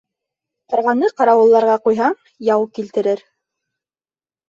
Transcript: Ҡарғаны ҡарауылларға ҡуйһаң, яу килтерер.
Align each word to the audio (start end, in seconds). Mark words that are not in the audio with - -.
Ҡарғаны 0.73 1.09
ҡарауылларға 1.19 1.77
ҡуйһаң, 1.85 2.19
яу 2.51 2.69
килтерер. 2.81 3.27